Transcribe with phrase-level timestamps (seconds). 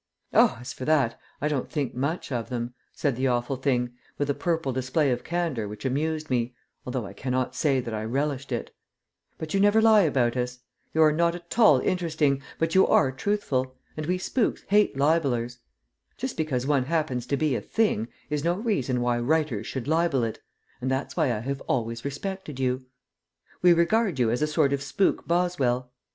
[0.33, 4.31] "Oh, as for that, I don't think much of them," said the Awful Thing, with
[4.31, 6.55] a purple display of candor which amused me,
[6.87, 8.73] although I cannot say that I relished it;
[9.37, 10.57] "but you never lie about us.
[10.91, 15.59] You are not at all interesting, but you are truthful, and we spooks hate libellers.
[16.17, 20.23] Just because one happens to be a thing is no reason why writers should libel
[20.23, 20.41] it,
[20.81, 22.87] and that's why I have always respected you.
[23.61, 25.91] We regard you as a sort of spook Boswell.